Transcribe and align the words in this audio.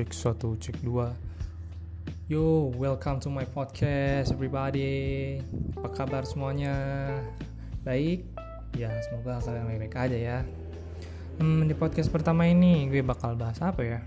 cek 0.00 0.16
satu 0.16 0.56
cek 0.56 0.80
dua. 0.80 1.12
Yo, 2.24 2.72
welcome 2.80 3.20
to 3.20 3.28
my 3.28 3.44
podcast 3.44 4.32
everybody. 4.32 5.36
Apa 5.76 5.92
kabar 5.92 6.24
semuanya? 6.24 6.72
Baik? 7.84 8.24
Ya, 8.80 8.88
semoga 9.04 9.44
kalian 9.44 9.68
baik-baik 9.68 10.00
aja 10.00 10.16
ya. 10.16 10.38
Hmm, 11.36 11.68
Di 11.68 11.76
podcast 11.76 12.08
pertama 12.08 12.48
ini 12.48 12.88
gue 12.88 13.04
bakal 13.04 13.36
bahas 13.36 13.60
apa 13.60 13.84
ya? 13.84 14.00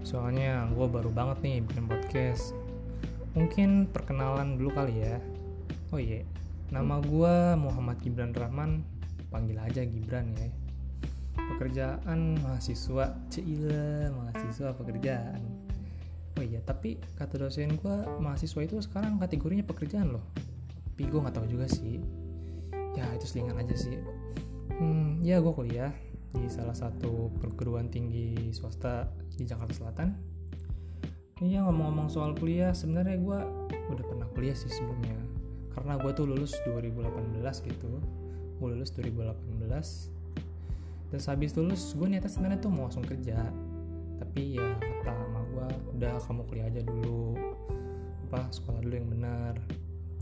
Soalnya 0.00 0.64
gue 0.72 0.88
baru 0.88 1.12
banget 1.12 1.44
nih 1.44 1.56
bikin 1.60 1.92
podcast. 1.92 2.56
Mungkin 3.36 3.92
perkenalan 3.92 4.56
dulu 4.56 4.80
kali 4.80 5.04
ya. 5.04 5.20
Oh 5.92 6.00
iya, 6.00 6.24
nama 6.72 7.04
gue 7.04 7.36
Muhammad 7.60 8.00
Gibran 8.00 8.32
Rahman. 8.32 8.80
Panggil 9.28 9.60
aja 9.60 9.84
Gibran 9.84 10.32
ya 10.40 10.48
pekerjaan 11.56 12.36
mahasiswa 12.44 13.16
cila 13.32 14.12
mahasiswa 14.12 14.76
pekerjaan. 14.76 15.40
Oh 16.36 16.44
iya 16.44 16.60
tapi 16.60 17.00
kata 17.16 17.40
dosen 17.40 17.80
gue 17.80 17.96
mahasiswa 18.20 18.60
itu 18.60 18.76
sekarang 18.84 19.16
kategorinya 19.16 19.64
pekerjaan 19.64 20.12
loh. 20.12 20.24
Tapi 20.92 21.08
gue 21.08 21.16
nggak 21.16 21.32
tahu 21.32 21.48
juga 21.48 21.64
sih. 21.64 21.96
Ya 22.92 23.08
itu 23.16 23.24
selingan 23.24 23.56
aja 23.56 23.72
sih. 23.72 23.96
Hmm 24.76 25.24
ya 25.24 25.40
gue 25.40 25.48
kuliah 25.56 25.96
di 26.36 26.44
salah 26.52 26.76
satu 26.76 27.32
perguruan 27.40 27.88
tinggi 27.88 28.52
swasta 28.52 29.08
di 29.40 29.48
Jakarta 29.48 29.72
Selatan. 29.72 30.08
Iya 31.40 31.64
ngomong-ngomong 31.64 32.12
soal 32.12 32.36
kuliah 32.36 32.76
sebenarnya 32.76 33.16
gue 33.16 33.38
udah 33.96 34.04
pernah 34.04 34.28
kuliah 34.36 34.52
sih 34.52 34.68
sebelumnya. 34.68 35.16
Karena 35.72 35.96
gue 35.96 36.12
tuh 36.12 36.28
lulus 36.28 36.52
2018 36.68 37.00
gitu. 37.64 37.96
Gue 38.60 38.68
lulus 38.76 38.92
2018 38.92 40.15
terus 41.10 41.26
habis 41.30 41.54
lulus 41.54 41.94
gue 41.94 42.06
niatnya 42.06 42.30
sebenarnya 42.30 42.60
tuh 42.62 42.70
mau 42.72 42.90
langsung 42.90 43.06
kerja. 43.06 43.38
Tapi 44.16 44.56
ya 44.56 44.74
kata 44.80 45.12
sama 45.12 45.40
gue 45.52 45.68
udah 45.98 46.12
kamu 46.24 46.42
kuliah 46.48 46.66
aja 46.68 46.80
dulu. 46.82 47.36
Apa 48.28 48.50
sekolah 48.50 48.80
dulu 48.82 48.94
yang 48.96 49.08
benar. 49.12 49.54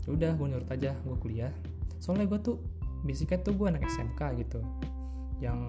Ya 0.05 0.09
udah 0.13 0.31
gue 0.37 0.47
nurut 0.51 0.69
aja 0.69 0.91
gue 0.93 1.17
kuliah. 1.19 1.51
Soalnya 1.97 2.29
gue 2.29 2.39
tuh 2.43 2.57
basicnya 3.01 3.41
tuh 3.41 3.53
gue 3.57 3.67
anak 3.67 3.87
SMK 3.89 4.21
gitu. 4.45 4.61
Yang 5.41 5.59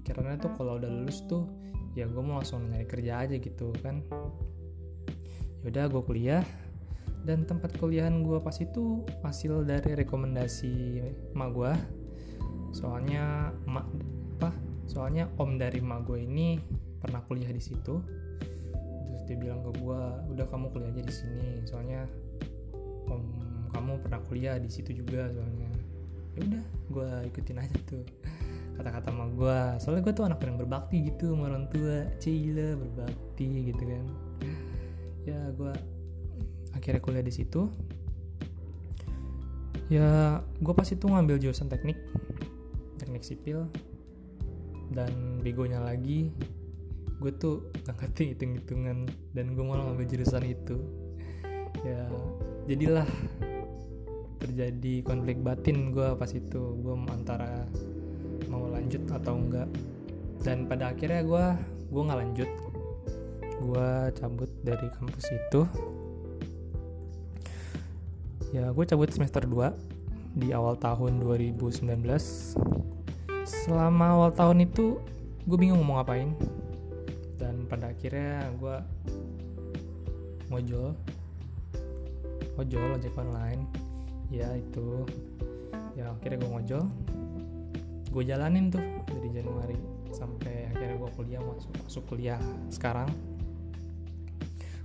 pikirannya 0.00 0.38
tuh 0.38 0.52
kalau 0.58 0.76
udah 0.76 0.90
lulus 0.90 1.24
tuh 1.24 1.48
ya 1.94 2.10
gue 2.10 2.22
mau 2.22 2.42
langsung 2.42 2.68
nyari 2.68 2.84
kerja 2.84 3.24
aja 3.24 3.36
gitu 3.40 3.72
kan. 3.80 4.04
Yaudah 5.64 5.88
gue 5.88 6.02
kuliah. 6.04 6.44
Dan 7.24 7.48
tempat 7.48 7.80
kuliahan 7.80 8.20
gue 8.20 8.36
pas 8.36 8.52
itu 8.60 9.00
hasil 9.24 9.64
dari 9.64 9.96
rekomendasi 9.96 11.00
emak 11.32 11.50
gue 11.56 11.72
soalnya 12.74 13.54
emak 13.70 13.86
apa? 14.34 14.50
Soalnya 14.90 15.30
om 15.40 15.56
dari 15.56 15.78
mak 15.80 16.04
gue 16.04 16.20
ini 16.22 16.58
pernah 16.98 17.22
kuliah 17.24 17.50
di 17.50 17.62
situ. 17.62 18.02
Terus 19.08 19.22
dia 19.30 19.36
bilang 19.38 19.62
ke 19.62 19.70
gue 19.78 20.00
udah 20.34 20.46
kamu 20.50 20.74
kuliah 20.74 20.90
aja 20.90 21.02
di 21.02 21.14
sini. 21.14 21.50
Soalnya 21.64 22.04
om 23.08 23.22
kamu 23.70 24.02
pernah 24.02 24.20
kuliah 24.26 24.56
di 24.58 24.70
situ 24.70 24.94
juga 24.94 25.30
soalnya. 25.30 25.70
Ya 26.34 26.40
udah 26.50 26.64
gue 26.90 27.10
ikutin 27.30 27.58
aja 27.62 27.78
tuh 27.86 28.02
kata-kata 28.74 29.14
sama 29.14 29.30
gue 29.30 29.58
soalnya 29.78 30.02
gue 30.02 30.14
tuh 30.18 30.26
anak 30.26 30.42
yang 30.42 30.58
berbakti 30.58 30.96
gitu 31.06 31.34
sama 31.34 31.46
orang 31.46 31.70
tua. 31.70 32.10
Cila 32.18 32.74
berbakti 32.74 33.70
gitu 33.70 33.82
kan. 33.86 34.04
Ya 35.24 35.40
gue 35.54 35.72
akhirnya 36.74 37.00
kuliah 37.00 37.24
di 37.24 37.30
situ. 37.30 37.70
Ya 39.92 40.40
gue 40.58 40.74
pas 40.74 40.88
itu 40.88 41.04
ngambil 41.06 41.38
jurusan 41.38 41.70
teknik 41.70 42.00
teknik 42.98 43.22
sipil 43.22 43.68
dan 44.94 45.42
begonya 45.42 45.82
lagi 45.82 46.30
gue 47.22 47.32
tuh 47.40 47.72
gak 47.86 47.96
ngerti 47.98 48.34
hitung-hitungan 48.34 49.06
dan 49.32 49.46
gue 49.54 49.64
malah 49.64 49.86
ngambil 49.88 50.06
jurusan 50.12 50.44
itu. 50.44 50.76
Ya 51.80 52.04
jadilah 52.68 53.08
terjadi 54.40 55.00
konflik 55.04 55.40
batin 55.40 55.88
gue 55.94 56.12
pas 56.18 56.28
itu. 56.28 56.62
Gue 56.84 56.94
antara 57.08 57.64
mau 58.50 58.68
lanjut 58.68 59.02
atau 59.08 59.40
enggak 59.40 59.68
dan 60.44 60.68
pada 60.68 60.92
akhirnya 60.92 61.24
gue 61.24 61.44
gue 61.88 62.02
nggak 62.02 62.20
lanjut. 62.20 62.50
Gue 63.64 63.90
cabut 64.20 64.50
dari 64.60 64.86
kampus 64.92 65.26
itu. 65.32 65.60
Ya 68.52 68.68
gue 68.68 68.84
cabut 68.84 69.08
semester 69.10 69.48
2 69.48 69.72
di 70.34 70.52
awal 70.52 70.76
tahun 70.76 71.22
2019 71.22 71.64
selama 73.44 74.16
awal 74.16 74.30
tahun 74.32 74.64
itu 74.64 74.98
gue 75.44 75.58
bingung 75.60 75.84
mau 75.84 76.00
ngapain. 76.00 76.32
Dan 77.36 77.68
pada 77.68 77.92
akhirnya 77.92 78.48
gue 78.56 78.76
ngojol 80.48 80.96
ojol 82.56 82.96
ojek 82.96 83.14
online. 83.20 83.68
Ya 84.32 84.48
itu. 84.56 85.04
Ya 85.94 86.10
akhirnya 86.10 86.42
gue 86.42 86.50
ngojol 86.50 86.84
gue 88.14 88.22
jalanin 88.22 88.70
tuh 88.70 88.78
dari 89.10 89.26
Januari 89.34 89.74
sampai 90.14 90.70
akhirnya 90.70 91.02
gue 91.02 91.10
kuliah 91.18 91.42
masuk 91.42 91.70
masuk 91.82 92.02
kuliah 92.06 92.40
sekarang. 92.70 93.10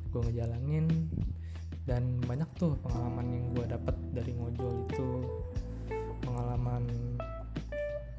Gue 0.09 0.25
ngejalanin 0.25 0.89
dan 1.85 2.17
banyak 2.25 2.49
tuh 2.57 2.73
pengalaman 2.81 3.29
yang 3.29 3.45
gue 3.53 3.65
dapat 3.69 3.95
dari 4.09 4.33
ngojol 4.33 4.73
itu. 4.89 5.09
Pengalaman 6.25 6.83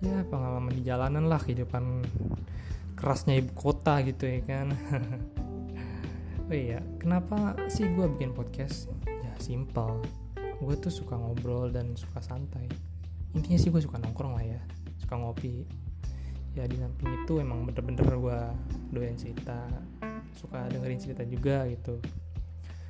ya 0.01 0.25
pengalaman 0.33 0.73
di 0.73 0.83
jalanan 0.85 1.29
lah 1.29 1.37
kehidupan 1.37 2.05
kerasnya 2.97 3.37
ibu 3.37 3.53
kota 3.53 4.01
gitu 4.05 4.29
ya 4.29 4.41
kan. 4.45 4.69
Oh 6.51 6.59
iya 6.59 6.83
kenapa 6.99 7.55
sih 7.71 7.87
gue 7.95 8.11
bikin 8.11 8.35
podcast? 8.35 8.91
Ya 9.07 9.31
simple 9.39 10.03
gue 10.59 10.75
tuh 10.83 10.91
suka 10.91 11.15
ngobrol 11.15 11.71
dan 11.71 11.95
suka 11.95 12.19
santai. 12.19 12.67
Intinya 13.39 13.55
sih 13.55 13.71
gue 13.71 13.79
suka 13.79 14.03
nongkrong 14.03 14.35
lah 14.35 14.43
ya 14.43 14.59
suka 14.99 15.15
ngopi. 15.15 15.63
Ya 16.59 16.67
di 16.67 16.75
samping 16.75 17.23
itu 17.23 17.39
emang 17.39 17.71
bener-bener 17.71 18.03
gue 18.03 18.41
doyan 18.91 19.15
cerita 19.15 19.63
suka 20.35 20.67
dengerin 20.75 20.99
cerita 20.99 21.23
juga 21.23 21.71
gitu. 21.71 22.03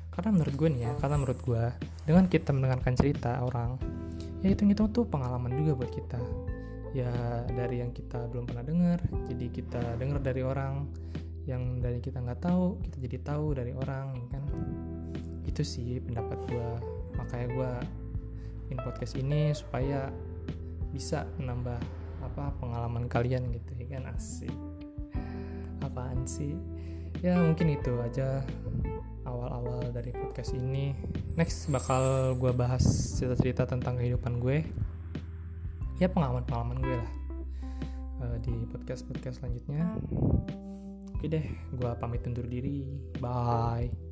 Karena 0.09 0.41
menurut 0.41 0.57
gue 0.57 0.69
nih 0.73 0.81
ya 0.89 0.91
karena 0.97 1.15
menurut 1.21 1.39
gue 1.45 1.63
dengan 2.09 2.25
kita 2.33 2.49
mendengarkan 2.57 2.97
cerita 2.97 3.45
orang 3.45 3.77
ya 4.41 4.49
itu 4.49 4.65
itu 4.65 4.83
tuh 4.89 5.05
pengalaman 5.05 5.53
juga 5.53 5.77
buat 5.77 5.91
kita 5.93 6.17
ya 6.91 7.11
dari 7.47 7.79
yang 7.79 7.95
kita 7.95 8.27
belum 8.27 8.51
pernah 8.51 8.67
dengar 8.67 8.99
jadi 9.31 9.45
kita 9.51 9.81
dengar 9.99 10.19
dari 10.19 10.41
orang. 10.43 10.87
Yang 11.41 11.63
dari 11.81 11.99
kita 12.05 12.21
nggak 12.21 12.41
tahu 12.45 12.77
kita 12.85 12.97
jadi 13.01 13.17
tahu 13.25 13.45
dari 13.57 13.73
orang 13.73 14.13
kan? 14.29 14.43
Itu 15.47 15.65
sih 15.65 15.97
pendapat 15.97 16.37
gue 16.45 16.69
makanya 17.17 17.47
gue 17.49 17.71
bikin 18.65 18.77
podcast 18.85 19.13
ini 19.17 19.51
supaya 19.51 20.13
bisa 20.93 21.25
menambah 21.41 21.81
apa 22.21 22.53
pengalaman 22.61 23.09
kalian 23.09 23.49
gitu 23.51 23.73
ya 23.81 23.97
kan? 23.97 24.13
Asik. 24.13 24.53
Apaan 25.81 26.29
sih? 26.29 26.53
Ya 27.25 27.41
mungkin 27.41 27.73
itu 27.73 27.89
aja 28.01 28.45
awal-awal 29.25 29.89
dari 29.89 30.13
podcast 30.13 30.53
ini. 30.53 30.93
Next 31.33 31.69
bakal 31.73 32.33
gue 32.37 32.53
bahas 32.53 32.85
cerita-cerita 33.17 33.65
tentang 33.65 33.97
kehidupan 33.97 34.37
gue 34.37 34.61
ya 36.01 36.09
pengalaman-pengalaman 36.09 36.81
gue 36.81 36.97
lah 36.97 37.11
uh, 38.25 38.37
di 38.41 38.65
podcast 38.73 39.05
podcast 39.05 39.37
selanjutnya. 39.37 39.85
Oke 41.13 41.29
deh 41.29 41.45
gue 41.77 41.91
pamit 42.01 42.25
undur 42.25 42.49
diri. 42.49 42.89
Bye 43.21 44.10